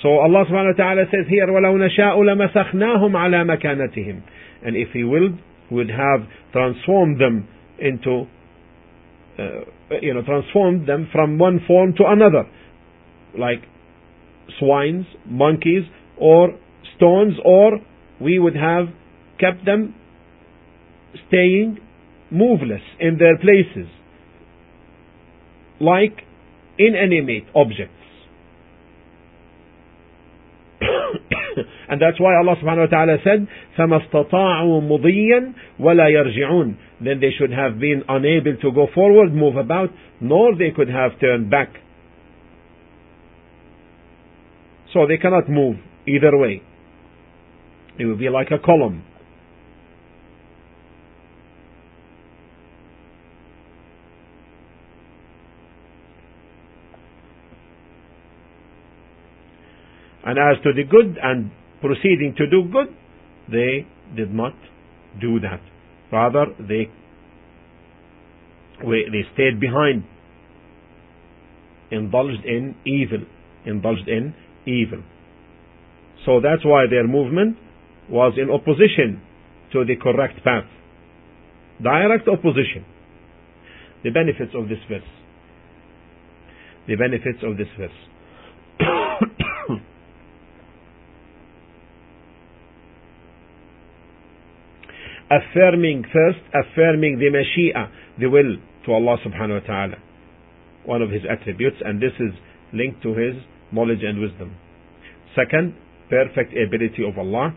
So 0.01 0.19
Allah 0.19 0.43
subhanahu 0.49 0.77
wa 0.77 0.83
ta'ala 0.83 1.03
says 1.11 1.25
here, 1.29 1.47
وَلَوْ 1.47 1.79
نَشَاءُ 1.79 2.17
لَمَسَخْنَاهُمْ 2.17 3.11
عَلَى 3.11 3.45
مَكَانَتِهِمْ 3.47 4.21
And 4.65 4.75
if 4.75 4.89
He 4.93 5.03
willed, 5.03 5.39
would 5.71 5.89
have 5.89 6.27
transformed 6.51 7.19
them 7.19 7.47
into, 7.79 8.25
uh, 9.39 9.97
you 10.01 10.13
know, 10.13 10.21
transformed 10.23 10.87
them 10.87 11.07
from 11.11 11.37
one 11.39 11.59
form 11.65 11.93
to 11.97 12.03
another. 12.05 12.43
Like 13.37 13.63
swines, 14.59 15.05
monkeys, 15.25 15.83
or 16.17 16.49
stones, 16.97 17.33
or 17.43 17.79
we 18.21 18.39
would 18.39 18.55
have 18.55 18.87
kept 19.39 19.65
them 19.65 19.95
staying 21.27 21.79
moveless 22.31 22.81
in 22.99 23.17
their 23.17 23.37
places, 23.37 23.89
like 25.79 26.23
inanimate 26.77 27.45
objects. 27.55 27.93
and 31.89 32.01
that's 32.01 32.19
why 32.19 32.35
Allah 32.35 32.55
subhanahu 32.61 32.91
wa 32.91 32.97
ta'ala 32.97 33.17
said, 33.23 33.47
فَمَا 33.77 34.09
اسْتَطَاعُوا 34.09 34.81
مُضِيًّا 34.81 35.53
وَلَا 35.79 36.09
يَرْجِعُونَ 36.09 36.77
Then 37.03 37.19
they 37.19 37.31
should 37.37 37.51
have 37.51 37.79
been 37.79 38.03
unable 38.07 38.57
to 38.61 38.71
go 38.71 38.87
forward, 38.93 39.33
move 39.33 39.55
about, 39.55 39.89
nor 40.19 40.55
they 40.55 40.71
could 40.75 40.89
have 40.89 41.19
turned 41.19 41.49
back. 41.49 41.69
So 44.93 45.07
they 45.07 45.17
cannot 45.17 45.49
move 45.49 45.77
either 46.07 46.37
way. 46.37 46.61
It 47.99 48.05
will 48.05 48.17
be 48.17 48.29
like 48.29 48.51
a 48.51 48.59
column. 48.63 49.03
And 60.28 60.36
as 60.36 60.62
to 60.62 60.74
the 60.74 60.84
good 60.84 61.16
and 61.22 61.50
proceeding 61.80 62.34
to 62.36 62.46
do 62.50 62.68
good, 62.70 62.94
they 63.50 63.86
did 64.14 64.30
not 64.30 64.52
do 65.18 65.40
that. 65.40 65.62
Rather, 66.12 66.44
they 66.58 66.92
they 68.84 69.24
stayed 69.32 69.58
behind, 69.58 70.04
indulged 71.90 72.44
in 72.44 72.76
evil, 72.84 73.24
indulged 73.64 74.06
in 74.06 74.34
evil. 74.66 75.02
So 76.26 76.40
that's 76.42 76.62
why 76.62 76.84
their 76.90 77.08
movement 77.08 77.56
was 78.10 78.34
in 78.36 78.50
opposition 78.50 79.22
to 79.72 79.86
the 79.86 79.96
correct 79.96 80.44
path. 80.44 80.68
Direct 81.82 82.28
opposition. 82.28 82.84
The 84.04 84.10
benefits 84.10 84.52
of 84.54 84.68
this 84.68 84.78
verse. 84.90 85.08
The 86.86 86.96
benefits 86.96 87.42
of 87.42 87.56
this 87.56 87.68
verse. 87.78 88.07
Affirming 95.30 96.04
first, 96.12 96.38
affirming 96.54 97.18
the 97.18 97.26
Mashi'a, 97.26 97.90
the 98.18 98.28
will 98.28 98.56
to 98.86 98.92
Allah 98.92 99.16
subhanahu 99.24 99.60
wa 99.62 99.66
ta'ala. 99.66 99.96
One 100.84 101.02
of 101.02 101.10
his 101.10 101.22
attributes, 101.28 101.76
and 101.84 102.00
this 102.00 102.12
is 102.18 102.32
linked 102.72 103.02
to 103.02 103.14
his 103.14 103.34
knowledge 103.72 104.00
and 104.02 104.20
wisdom. 104.20 104.56
Second, 105.36 105.74
perfect 106.08 106.52
ability 106.56 107.04
of 107.06 107.18
Allah. 107.18 107.54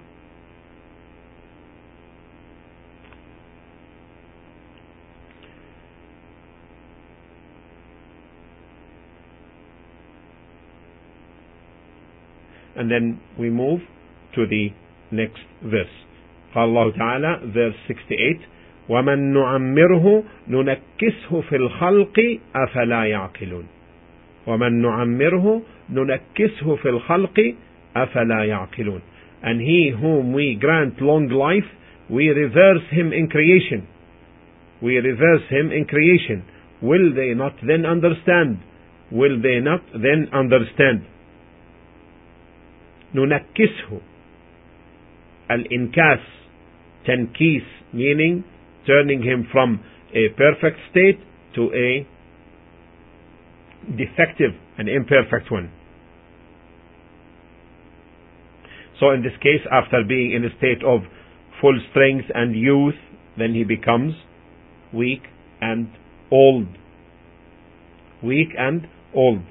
And 12.75 12.89
then 12.89 13.21
we 13.37 13.49
move 13.49 13.81
to 14.35 14.45
the 14.47 14.69
next 15.11 15.41
verse. 15.61 15.87
قال 16.55 16.63
الله 16.63 16.91
تعالى 16.91 17.39
verse 17.53 17.75
68 17.87 18.39
ومن 18.89 19.33
نعمره 19.33 20.23
ننكسه 20.47 21.41
في 21.49 21.55
الخلق 21.55 22.37
أفلا 22.55 23.05
يعقلون 23.05 23.67
ومن 24.47 24.81
نعمره 24.81 25.61
ننكسه 25.89 26.75
في 26.75 26.89
الخلق 26.89 27.53
أفلا 27.95 28.43
يعقلون 28.43 29.01
and 29.43 29.59
he 29.61 29.89
whom 29.89 30.33
we 30.33 30.55
grant 30.55 31.01
long 31.01 31.27
life 31.29 31.69
we 32.09 32.29
reverse 32.29 32.83
him 32.91 33.13
in 33.13 33.27
creation 33.27 33.87
we 34.81 34.97
reverse 34.97 35.45
him 35.49 35.71
in 35.71 35.85
creation 35.85 36.43
will 36.81 37.13
they 37.13 37.33
not 37.33 37.55
then 37.63 37.85
understand 37.85 38.57
will 39.11 39.37
they 39.41 39.59
not 39.59 39.81
then 39.93 40.27
understand 40.33 40.99
ننكسه 43.15 44.01
الإنكاس 45.51 46.40
tankis, 47.07 47.65
meaning 47.93 48.43
turning 48.85 49.23
him 49.23 49.47
from 49.51 49.83
a 50.13 50.29
perfect 50.35 50.77
state 50.89 51.19
to 51.55 51.71
a 51.73 52.07
defective 53.89 54.51
and 54.77 54.89
imperfect 54.89 55.51
one. 55.51 55.71
So 58.99 59.09
in 59.11 59.23
this 59.23 59.33
case, 59.41 59.65
after 59.71 60.03
being 60.07 60.33
in 60.33 60.45
a 60.45 60.55
state 60.57 60.83
of 60.85 61.01
full 61.59 61.79
strength 61.89 62.25
and 62.33 62.55
youth, 62.55 62.95
then 63.37 63.53
he 63.53 63.63
becomes 63.63 64.13
weak 64.93 65.21
and 65.59 65.89
old. 66.31 66.67
Weak 68.23 68.49
and 68.57 68.87
old. 69.15 69.41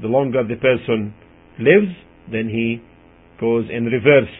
The 0.00 0.06
longer 0.08 0.42
the 0.46 0.56
person 0.56 1.14
lives, 1.58 1.96
then 2.30 2.48
he 2.48 2.82
goes 3.40 3.64
in 3.70 3.84
reverse 3.86 4.30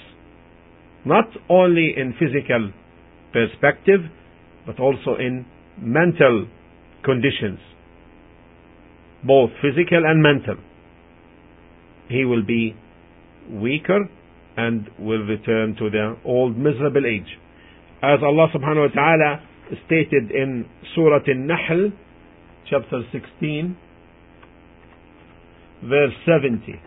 not 1.05 1.27
only 1.49 1.95
in 1.97 2.15
physical 2.19 2.73
perspective, 3.33 4.01
but 4.67 4.81
also 4.81 5.17
in 5.19 5.45
mental 5.79 6.47
conditions, 7.05 7.59
both 9.25 9.51
physical 9.61 10.05
and 10.05 10.23
mental. 10.23 10.57
He 12.09 12.25
will 12.25 12.45
be 12.45 12.75
weaker 13.51 14.09
and 14.57 14.89
will 14.99 15.25
return 15.25 15.75
to 15.79 15.91
the 15.91 16.17
old 16.25 16.57
miserable 16.57 17.05
age. 17.07 17.39
As 18.03 18.21
Allah 18.23 18.49
subhanahu 18.55 18.89
wa 18.89 18.95
ta'ala 18.95 19.41
stated 19.87 20.31
in 20.31 20.67
Surah 20.95 21.21
An-Nahl, 21.27 21.91
chapter 22.71 23.03
16, 23.13 23.77
verse 25.83 26.13
70. 26.27 26.81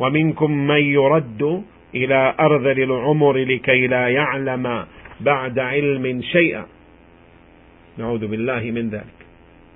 ومنكم 0.00 0.50
من 0.66 0.82
يرد 0.82 1.62
إلى 1.94 2.34
أرذل 2.40 2.82
العمر 2.82 3.36
لكي 3.36 3.86
لا 3.86 4.08
يعلم 4.08 4.86
بعد 5.20 5.58
علم 5.58 6.22
شيئا 6.22 6.66
نعوذ 7.98 8.26
بالله 8.26 8.70
من 8.70 8.90
ذلك 8.90 9.20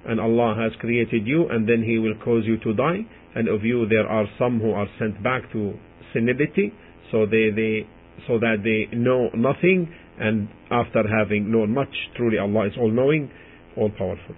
and 0.07 0.21
Allah 0.21 0.55
has 0.55 0.73
created 0.81 1.27
you 1.27 1.49
and 1.49 1.69
then 1.69 1.83
He 1.83 1.99
will 1.99 2.15
cause 2.25 2.45
you 2.45 2.57
to 2.59 2.73
die 2.75 3.05
and 3.35 3.49
of 3.49 3.65
you 3.65 3.87
there 3.89 4.07
are 4.07 4.27
some 4.39 4.61
who 4.61 4.73
are 4.73 4.89
sent 4.99 5.23
back 5.23 5.51
to 5.53 5.75
senility 6.13 6.73
so 7.11 7.27
they, 7.27 7.51
they 7.51 7.87
so 8.27 8.39
that 8.39 8.59
they 8.65 8.95
know 8.97 9.29
nothing 9.35 9.89
and 10.19 10.49
after 10.71 11.03
having 11.19 11.51
known 11.51 11.75
much 11.75 11.93
truly 12.17 12.39
Allah 12.39 12.67
is 12.69 12.73
all 12.79 12.91
knowing 12.91 13.31
all 13.77 13.91
powerful 13.91 14.37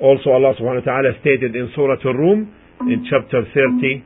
also 0.00 0.30
Allah 0.30 0.54
subhanahu 0.60 0.86
wa 0.86 0.92
ta'ala 0.92 1.10
stated 1.20 1.56
in 1.56 1.70
Surah 1.74 1.96
Al-Rum 2.04 2.52
in 2.82 3.06
chapter 3.10 3.42
30 3.54 4.04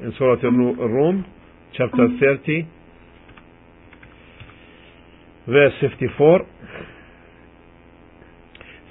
in 0.00 0.12
Surah 0.18 0.36
Al-Rum, 0.42 1.24
chapter 1.72 2.08
30, 2.20 2.68
verse 5.46 5.72
54. 5.80 6.46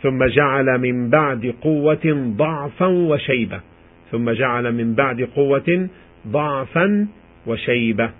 ثم 0.03 0.25
جعل 0.25 0.77
من 0.77 1.09
بعد 1.09 1.55
قوة 1.61 2.35
ضعفا 2.37 2.87
وشيبة 2.87 3.61
ثم 4.11 4.31
جعل 4.31 4.73
من 4.73 4.95
بعد 4.95 5.21
قوة 5.21 5.89
ضعفا 6.27 7.07
وشيبة 7.47 8.11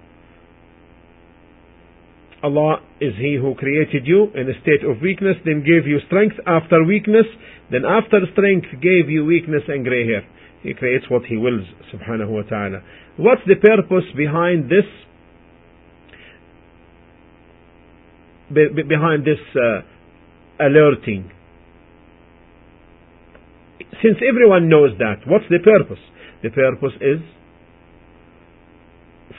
Allah 2.44 2.82
is 3.02 3.14
He 3.18 3.38
who 3.42 3.56
created 3.56 4.06
you 4.06 4.30
in 4.36 4.50
a 4.50 4.62
state 4.62 4.84
of 4.84 5.02
weakness, 5.02 5.36
then 5.46 5.64
gave 5.64 5.88
you 5.88 6.00
strength 6.06 6.36
after 6.46 6.84
weakness, 6.84 7.26
then 7.72 7.86
after 7.86 8.20
strength 8.34 8.68
gave 8.82 9.10
you 9.10 9.26
weakness 9.26 9.64
and 9.68 9.84
gray 9.84 10.06
hair. 10.06 10.24
He 10.66 10.74
creates 10.74 11.06
what 11.10 11.26
He 11.26 11.38
wills, 11.38 11.68
subhanahu 11.94 12.30
wa 12.30 12.42
ta'ala. 12.42 12.82
What's 13.18 13.42
the 13.46 13.54
purpose 13.54 14.06
behind 14.18 14.66
this? 14.66 14.90
Be, 18.52 18.82
behind 18.82 19.26
this 19.26 19.38
uh, 19.56 19.82
alerting? 20.60 21.30
Since 24.02 24.18
everyone 24.28 24.68
knows 24.68 24.98
that, 24.98 25.28
what's 25.28 25.46
the 25.52 25.60
purpose? 25.64 26.02
The 26.42 26.50
purpose 26.50 26.94
is 27.00 27.22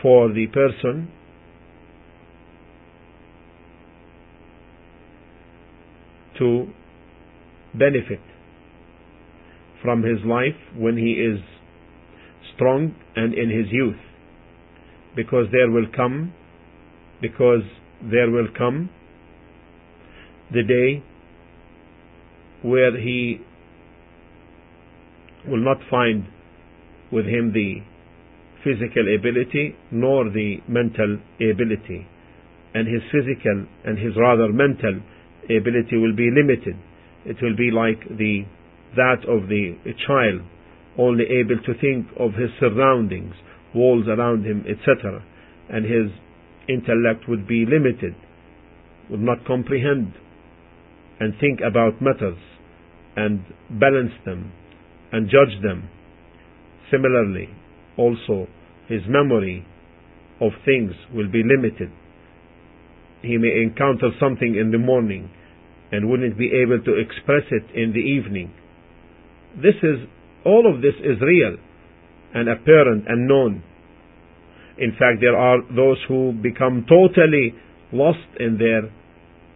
for 0.00 0.32
the 0.32 0.46
person 0.46 1.10
to 6.38 6.68
benefit 7.74 8.20
from 9.86 10.02
his 10.02 10.18
life 10.26 10.58
when 10.76 10.96
he 10.96 11.12
is 11.12 11.38
strong 12.56 12.92
and 13.14 13.32
in 13.32 13.50
his 13.50 13.70
youth. 13.70 14.02
Because 15.14 15.46
there 15.52 15.70
will 15.70 15.86
come 15.94 16.34
because 17.22 17.62
there 18.02 18.28
will 18.28 18.48
come 18.58 18.90
the 20.52 20.64
day 20.64 21.04
where 22.68 23.00
he 23.00 23.38
will 25.46 25.64
not 25.64 25.78
find 25.88 26.24
with 27.12 27.26
him 27.26 27.52
the 27.54 27.76
physical 28.64 29.06
ability 29.14 29.76
nor 29.92 30.24
the 30.24 30.56
mental 30.66 31.18
ability. 31.36 32.08
And 32.74 32.88
his 32.88 33.02
physical 33.12 33.66
and 33.84 33.98
his 33.98 34.16
rather 34.16 34.52
mental 34.52 35.00
ability 35.44 35.96
will 35.96 36.16
be 36.16 36.28
limited. 36.34 36.74
It 37.24 37.36
will 37.40 37.56
be 37.56 37.70
like 37.70 38.02
the 38.18 38.46
that 38.96 39.22
of 39.28 39.48
the 39.48 39.76
child 40.06 40.42
only 40.98 41.24
able 41.24 41.60
to 41.62 41.72
think 41.80 42.06
of 42.18 42.32
his 42.34 42.50
surroundings 42.58 43.34
walls 43.74 44.06
around 44.08 44.44
him 44.44 44.64
etc 44.68 45.22
and 45.68 45.84
his 45.84 46.10
intellect 46.68 47.28
would 47.28 47.46
be 47.46 47.64
limited 47.66 48.14
would 49.10 49.20
not 49.20 49.44
comprehend 49.46 50.12
and 51.20 51.34
think 51.40 51.60
about 51.60 52.02
matters 52.02 52.38
and 53.16 53.44
balance 53.70 54.12
them 54.24 54.52
and 55.12 55.26
judge 55.26 55.62
them. 55.62 55.88
Similarly, 56.90 57.48
also 57.96 58.46
his 58.88 59.00
memory 59.08 59.66
of 60.40 60.52
things 60.64 60.92
will 61.14 61.30
be 61.30 61.42
limited. 61.42 61.90
He 63.22 63.38
may 63.38 63.62
encounter 63.62 64.10
something 64.20 64.54
in 64.54 64.70
the 64.70 64.78
morning 64.78 65.30
and 65.90 66.10
wouldn't 66.10 66.36
be 66.36 66.50
able 66.62 66.82
to 66.84 66.98
express 66.98 67.44
it 67.50 67.64
in 67.74 67.92
the 67.92 68.00
evening. 68.00 68.52
This 69.56 69.74
is, 69.82 70.08
all 70.44 70.72
of 70.72 70.82
this 70.82 70.94
is 71.00 71.20
real 71.20 71.56
and 72.34 72.48
apparent 72.48 73.04
and 73.08 73.26
known. 73.26 73.62
In 74.78 74.90
fact, 74.92 75.18
there 75.20 75.36
are 75.36 75.58
those 75.74 75.98
who 76.06 76.32
become 76.32 76.84
totally 76.88 77.54
lost 77.92 78.28
in 78.38 78.58
their 78.58 78.90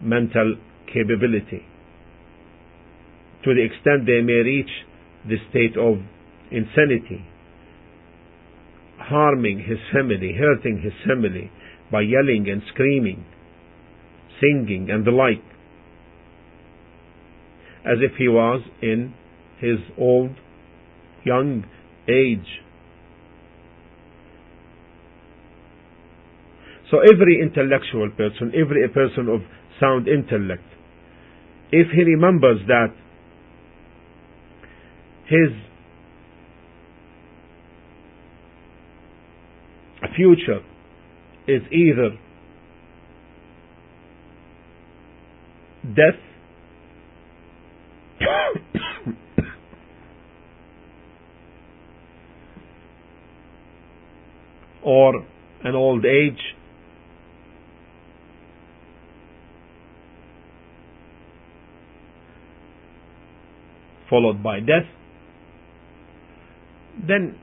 mental 0.00 0.56
capability 0.92 1.64
to 3.44 3.54
the 3.54 3.64
extent 3.64 4.06
they 4.06 4.20
may 4.20 4.44
reach 4.44 4.70
the 5.26 5.36
state 5.48 5.76
of 5.76 5.98
insanity, 6.50 7.24
harming 8.98 9.58
his 9.58 9.78
family, 9.92 10.36
hurting 10.38 10.80
his 10.82 10.92
family 11.06 11.50
by 11.90 12.02
yelling 12.02 12.46
and 12.50 12.62
screaming, 12.72 13.24
singing 14.40 14.88
and 14.90 15.06
the 15.06 15.10
like, 15.10 15.42
as 17.84 17.98
if 18.00 18.16
he 18.18 18.28
was 18.28 18.62
in 18.82 19.14
his 19.60 19.78
old, 19.98 20.30
young 21.24 21.64
age. 22.08 22.46
So 26.90 26.98
every 26.98 27.40
intellectual 27.40 28.10
person, 28.16 28.52
every 28.54 28.88
person 28.88 29.28
of 29.28 29.42
sound 29.78 30.08
intellect, 30.08 30.64
if 31.70 31.86
he 31.94 32.02
remembers 32.02 32.60
that 32.66 32.88
his 35.26 35.50
future 40.16 40.60
is 41.46 41.62
either 41.72 42.18
death 45.84 46.20
or 54.82 55.26
an 55.62 55.74
old 55.74 56.04
age 56.04 56.40
followed 64.08 64.42
by 64.42 64.58
death 64.60 64.86
then 67.06 67.38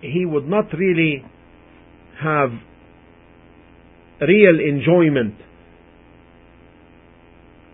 he 0.00 0.24
would 0.24 0.48
not 0.48 0.72
really 0.72 1.24
have 2.22 2.50
real 4.20 4.58
enjoyment. 4.60 5.34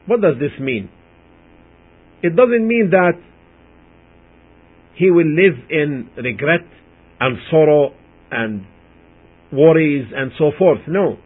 What 0.07 0.21
does 0.21 0.35
this 0.39 0.59
mean? 0.61 0.89
It 2.23 2.35
doesn't 2.35 2.67
mean 2.67 2.91
that 2.91 3.21
he 4.95 5.11
will 5.11 5.29
live 5.29 5.71
in 5.71 6.11
regret 6.17 6.67
and 7.21 7.39
sorrow 7.51 7.95
and 8.31 8.67
worries 9.52 10.06
and 10.16 10.32
so 10.38 10.52
forth. 10.58 10.80
No. 10.88 11.18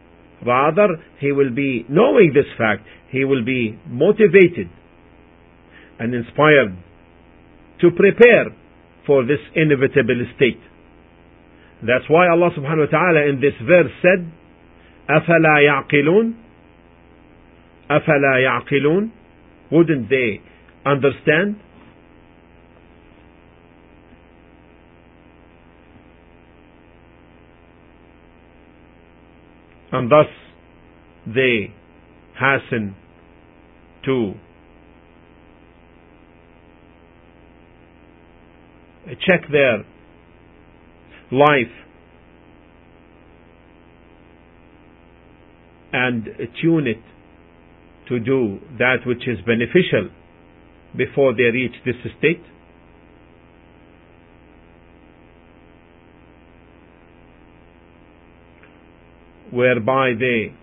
Rather, 0.45 0.87
he 1.19 1.31
will 1.31 1.53
be 1.53 1.85
knowing 1.89 2.31
this 2.33 2.45
fact, 2.57 2.83
he 3.09 3.25
will 3.25 3.43
be 3.43 3.79
motivated 3.87 4.69
and 5.99 6.13
inspired 6.13 6.77
to 7.81 7.91
prepare 7.91 8.55
for 9.05 9.25
this 9.25 9.39
inevitable 9.55 10.25
state. 10.35 10.59
That's 11.81 12.05
why 12.09 12.27
Allah 12.27 12.49
subhanahu 12.57 12.91
wa 12.91 12.99
ta'ala 12.99 13.29
in 13.29 13.39
this 13.39 13.53
verse 13.65 13.91
said, 14.01 14.29
أَفَلَا 15.09 15.61
يَعْقِلُونَ 15.63 16.33
أَفَلَا 17.89 18.33
يَعْقِلُونَ 18.43 19.11
Wouldn't 19.71 20.09
they 20.09 20.41
understand? 20.85 21.57
And 29.92 30.10
thus 30.10 30.26
they 31.26 31.72
hasten 32.38 32.96
to 34.06 34.32
check 39.26 39.42
their 39.50 39.84
life 41.30 41.72
and 45.92 46.24
tune 46.60 46.86
it 46.86 47.02
to 48.08 48.18
do 48.18 48.58
that 48.78 48.98
which 49.06 49.28
is 49.28 49.38
beneficial 49.46 50.10
before 50.96 51.34
they 51.34 51.44
reach 51.44 51.72
this 51.84 51.94
state? 52.18 52.42
Whereby 59.52 60.12
they 60.18 60.54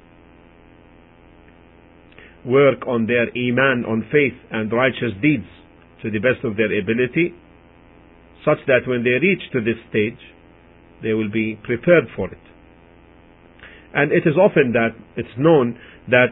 work 2.46 2.88
on 2.88 3.06
their 3.06 3.30
iman, 3.30 3.86
on 3.86 4.08
faith 4.12 4.34
and 4.52 4.72
righteous 4.72 5.14
deeds 5.22 5.48
to 6.02 6.10
the 6.10 6.20
best 6.20 6.44
of 6.44 6.58
their 6.58 6.72
ability 6.80 7.34
such 8.46 8.60
that 8.68 8.88
when 8.88 9.04
they 9.04 9.20
reach 9.20 9.42
to 9.52 9.60
this 9.60 9.76
stage, 9.90 10.20
they 11.04 11.14
will 11.14 11.30
be 11.30 11.60
prepared 11.64 12.06
for 12.16 12.32
it. 12.32 12.40
And 13.94 14.12
it 14.12 14.24
is 14.26 14.36
often 14.38 14.74
that 14.74 14.96
it's 15.18 15.36
known 15.38 15.78
that 16.08 16.28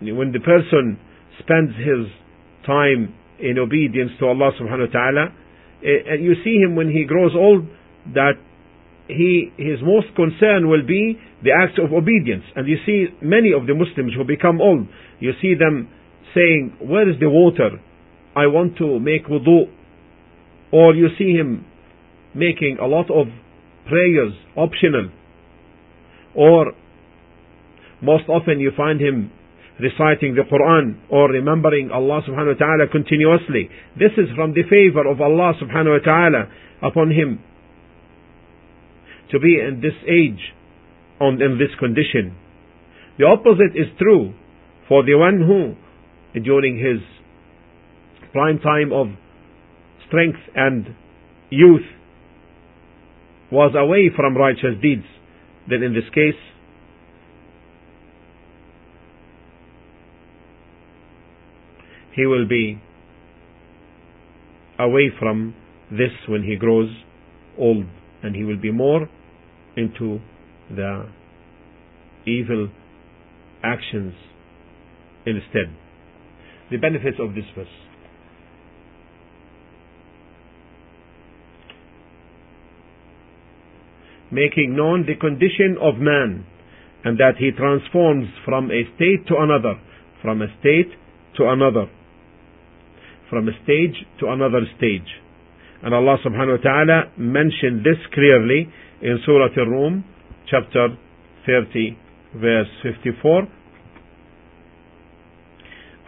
when 0.00 0.32
the 0.32 0.40
person 0.40 0.98
spends 1.38 1.76
his 1.76 2.10
time 2.66 3.14
in 3.38 3.58
obedience 3.58 4.10
to 4.18 4.26
Allah 4.26 4.50
subhanahu 4.58 4.88
wa 4.88 4.92
ta'ala, 4.92 5.24
eh, 5.84 6.18
you 6.20 6.34
see 6.44 6.58
him 6.58 6.74
when 6.74 6.90
he 6.90 7.04
grows 7.04 7.32
old 7.34 7.66
that 8.14 8.34
he 9.08 9.52
his 9.56 9.78
most 9.82 10.14
concern 10.14 10.68
will 10.68 10.86
be 10.86 11.18
the 11.42 11.50
acts 11.50 11.78
of 11.82 11.92
obedience. 11.92 12.44
And 12.54 12.68
you 12.68 12.76
see 12.86 13.06
many 13.20 13.52
of 13.52 13.66
the 13.66 13.74
Muslims 13.74 14.12
who 14.16 14.24
become 14.24 14.60
old, 14.60 14.86
you 15.20 15.32
see 15.40 15.54
them 15.54 15.88
saying, 16.34 16.76
Where 16.80 17.08
is 17.08 17.18
the 17.20 17.28
water? 17.28 17.80
I 18.34 18.46
want 18.46 18.78
to 18.78 18.98
make 18.98 19.26
wudu 19.26 19.68
or 20.72 20.94
you 20.94 21.08
see 21.18 21.32
him 21.32 21.66
making 22.34 22.78
a 22.80 22.86
lot 22.86 23.10
of 23.10 23.26
prayers 23.86 24.32
optional. 24.56 25.10
Or 26.34 26.72
most 28.00 28.24
often 28.28 28.58
you 28.58 28.72
find 28.74 28.98
him 28.98 29.30
reciting 29.78 30.34
the 30.34 30.42
Quran 30.42 30.96
or 31.10 31.28
remembering 31.30 31.90
Allah 31.90 32.22
subhanahu 32.26 32.58
wa 32.58 32.66
ta'ala 32.66 32.86
continuously. 32.90 33.68
This 33.98 34.12
is 34.16 34.28
from 34.34 34.54
the 34.54 34.62
favor 34.62 35.06
of 35.06 35.20
Allah 35.20 35.52
subhanahu 35.60 36.00
wa 36.00 36.04
ta'ala 36.04 36.48
upon 36.82 37.10
him 37.10 37.40
to 39.32 39.40
be 39.40 39.58
in 39.58 39.80
this 39.80 39.96
age 40.04 40.52
and 41.18 41.40
in 41.40 41.58
this 41.58 41.74
condition. 41.78 42.36
The 43.18 43.24
opposite 43.24 43.74
is 43.74 43.88
true 43.98 44.34
for 44.88 45.04
the 45.04 45.14
one 45.14 45.40
who 45.40 46.40
during 46.40 46.76
his 46.76 47.00
prime 48.32 48.58
time 48.58 48.92
of 48.92 49.08
strength 50.06 50.38
and 50.54 50.94
youth 51.50 51.82
was 53.50 53.74
away 53.76 54.10
from 54.14 54.36
righteous 54.36 54.80
deeds, 54.80 55.04
then 55.68 55.82
in 55.82 55.92
this 55.92 56.08
case, 56.14 56.40
he 62.14 62.26
will 62.26 62.48
be 62.48 62.80
away 64.78 65.10
from 65.18 65.54
this 65.90 66.10
when 66.28 66.42
he 66.42 66.56
grows 66.56 66.88
old 67.58 67.84
and 68.22 68.34
he 68.34 68.44
will 68.44 68.60
be 68.60 68.70
more 68.70 69.08
into 69.76 70.20
the 70.70 71.06
evil 72.26 72.68
actions 73.62 74.14
instead. 75.26 75.74
The 76.70 76.76
benefits 76.78 77.16
of 77.20 77.34
this 77.34 77.44
verse. 77.54 77.66
Making 84.30 84.76
known 84.76 85.04
the 85.06 85.14
condition 85.14 85.76
of 85.80 85.96
man 85.96 86.46
and 87.04 87.18
that 87.18 87.36
he 87.38 87.50
transforms 87.50 88.28
from 88.44 88.70
a 88.70 88.84
state 88.96 89.26
to 89.28 89.36
another, 89.38 89.74
from 90.22 90.40
a 90.40 90.46
state 90.60 90.88
to 91.36 91.48
another, 91.50 91.90
from 93.28 93.48
a 93.48 93.52
stage 93.64 94.06
to 94.20 94.28
another 94.28 94.60
stage. 94.78 95.08
And 95.82 95.94
Allah 95.94 96.16
subhanahu 96.24 96.58
wa 96.58 96.62
ta'ala 96.62 97.12
mentioned 97.18 97.80
this 97.80 97.98
clearly 98.14 98.68
in 99.02 99.18
Surah 99.26 99.48
Al-Rum, 99.56 100.04
chapter 100.48 100.96
30, 101.46 101.98
verse 102.36 102.68
54. 102.82 103.48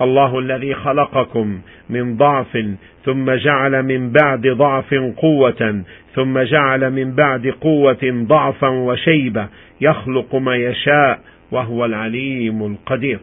الله 0.00 0.38
الذي 0.38 0.74
خلقكم 0.74 1.60
من 1.90 2.16
ضعف 2.16 2.58
ثم 3.04 3.30
جعل 3.34 3.82
من 3.82 4.10
بعد 4.12 4.46
ضعف 4.46 4.94
قوة 5.16 5.84
ثم 6.14 6.38
جعل 6.42 6.90
من 6.90 7.14
بعد 7.14 7.46
قوة 7.46 8.24
ضعفا 8.26 8.68
وشيبة 8.68 9.48
يخلق 9.80 10.34
ما 10.34 10.56
يشاء 10.56 11.20
وهو 11.52 11.84
العليم 11.84 12.62
القدير 12.66 13.20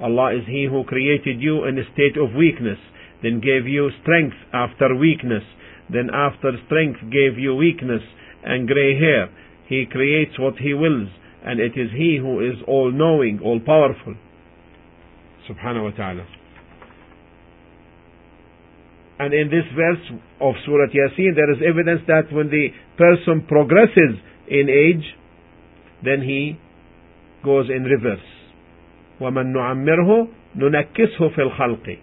Allah 0.00 0.32
is 0.34 0.46
He 0.46 0.64
who 0.70 0.84
created 0.84 1.42
you 1.42 1.64
in 1.64 1.76
a 1.78 1.82
state 1.92 2.16
of 2.16 2.32
weakness, 2.34 2.78
then 3.22 3.40
gave 3.40 3.66
you 3.66 3.90
strength 4.02 4.36
after 4.52 4.94
weakness, 4.94 5.42
then 5.90 6.08
after 6.14 6.52
strength 6.66 7.00
gave 7.10 7.36
you 7.36 7.56
weakness 7.56 8.02
and 8.43 8.67
grey 8.67 8.97
hair. 8.99 9.29
He 9.67 9.85
creates 9.89 10.37
what 10.39 10.55
He 10.57 10.73
wills, 10.73 11.09
and 11.45 11.59
it 11.59 11.73
is 11.75 11.91
He 11.91 12.17
who 12.19 12.39
is 12.39 12.57
all 12.67 12.91
knowing, 12.91 13.39
all 13.43 13.59
powerful. 13.59 14.15
Subhanahu 15.49 15.83
wa 15.83 15.91
ta'ala. 15.91 16.25
And 19.19 19.33
in 19.33 19.49
this 19.49 19.63
verse 19.75 20.19
of 20.41 20.55
Surah 20.65 20.87
Yasin, 20.87 21.35
there 21.35 21.51
is 21.51 21.59
evidence 21.61 22.01
that 22.07 22.33
when 22.33 22.49
the 22.49 22.69
person 22.97 23.45
progresses 23.47 24.19
in 24.47 24.69
age, 24.69 25.05
then 26.03 26.21
he 26.21 26.59
goes 27.43 27.69
in 27.69 27.83
reverse. 27.83 28.19
ومن 29.21 29.53
نعمره 29.53 30.27
ننكسه 30.55 31.29
في 31.29 31.41
الخلق 31.41 31.97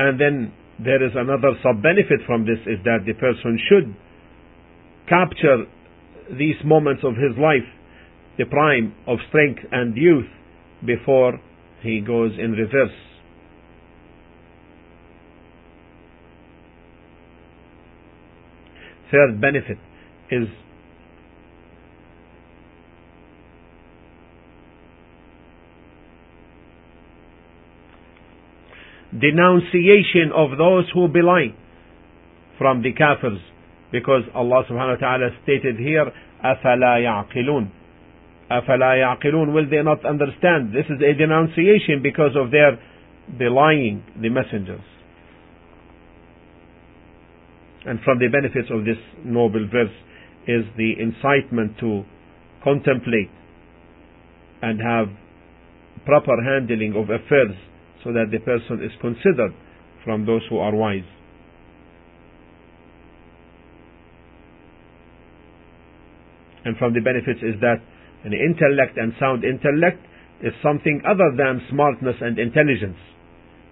And 0.00 0.18
then 0.18 0.50
there 0.82 1.04
is 1.04 1.12
another 1.14 1.52
sub 1.62 1.82
benefit 1.82 2.24
from 2.26 2.46
this 2.46 2.58
is 2.64 2.82
that 2.84 3.00
the 3.04 3.12
person 3.12 3.58
should 3.68 3.94
capture 5.06 5.66
these 6.38 6.56
moments 6.64 7.02
of 7.04 7.16
his 7.16 7.36
life, 7.36 7.68
the 8.38 8.46
prime 8.46 8.94
of 9.06 9.18
strength 9.28 9.60
and 9.70 9.94
youth, 9.94 10.24
before 10.86 11.38
he 11.82 12.00
goes 12.00 12.32
in 12.38 12.52
reverse. 12.52 12.96
Third 19.12 19.38
benefit 19.38 19.76
is 20.30 20.48
denunciation 29.19 30.31
of 30.35 30.57
those 30.57 30.85
who 30.93 31.07
belie 31.07 31.53
from 32.57 32.81
the 32.81 32.93
kafirs 32.93 33.39
because 33.91 34.23
Allah 34.33 34.63
subhanahu 34.69 35.01
wa 35.01 35.07
ta'ala 35.07 35.29
stated 35.43 35.77
here 35.77 36.11
أَفَلَا 36.43 36.99
يَعْقِلُونَ 37.03 37.69
أَفَلَا 38.51 38.91
يَعْقِلُونَ 39.01 39.53
will 39.53 39.69
they 39.69 39.81
not 39.83 40.05
understand 40.05 40.73
this 40.73 40.85
is 40.85 41.01
a 41.01 41.13
denunciation 41.17 42.01
because 42.03 42.35
of 42.35 42.51
their 42.51 42.77
belying 43.39 44.03
the 44.21 44.29
messengers 44.29 44.83
and 47.85 47.99
from 48.03 48.19
the 48.19 48.27
benefits 48.27 48.69
of 48.71 48.85
this 48.85 48.97
noble 49.23 49.67
verse 49.71 49.93
is 50.47 50.65
the 50.77 50.93
incitement 50.99 51.77
to 51.79 52.03
contemplate 52.63 53.29
and 54.61 54.79
have 54.81 55.07
proper 56.05 56.35
handling 56.43 56.93
of 56.95 57.05
affairs 57.09 57.55
so 58.03 58.13
that 58.13 58.29
the 58.31 58.39
person 58.39 58.83
is 58.83 58.91
considered 59.01 59.53
from 60.03 60.25
those 60.25 60.41
who 60.49 60.57
are 60.59 60.75
wise. 60.75 61.07
And 66.65 66.77
from 66.77 66.93
the 66.93 67.01
benefits 67.01 67.39
is 67.41 67.59
that 67.61 67.77
an 68.23 68.33
intellect 68.33 68.97
and 68.97 69.13
sound 69.19 69.43
intellect 69.43 70.01
is 70.41 70.53
something 70.61 71.01
other 71.05 71.31
than 71.37 71.61
smartness 71.69 72.15
and 72.21 72.37
intelligence. 72.39 72.97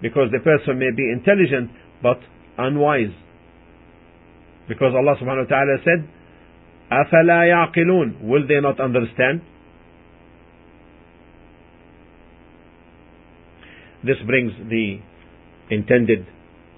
Because 0.01 0.29
the 0.32 0.39
person 0.39 0.77
may 0.77 0.91
be 0.95 1.10
intelligent 1.12 1.71
but 2.01 2.19
unwise. 2.58 3.13
Because 4.67 4.93
Allah 4.93 5.17
subhanahu 5.19 5.49
wa 5.49 5.51
ta'ala 5.51 5.77
said, 5.84 6.08
أَفَلَا 6.91 7.49
يَعْقِلُونَ 7.49 8.21
Will 8.21 8.47
they 8.47 8.62
not 8.62 8.79
understand? 8.79 9.41
This 14.03 14.17
brings 14.27 14.51
the 14.69 14.99
intended 15.69 16.25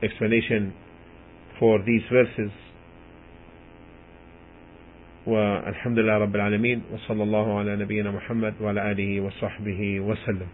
explanation 0.03 0.73
for 1.59 1.79
these 1.79 2.03
verses. 2.11 2.51
والحمد 5.25 5.99
لله 5.99 6.17
رب 6.17 6.35
العالمين 6.35 6.81
وصلى 6.93 7.23
الله 7.23 7.59
على 7.59 7.75
نبينا 7.75 8.11
محمد 8.11 8.53
وعلى 8.61 8.91
آله 8.91 9.21
وصحبه 9.21 9.99
وسلم 9.99 10.47